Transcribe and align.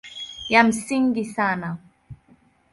Ya 0.49 0.63
msingi 0.63 1.25
sana 1.25 1.77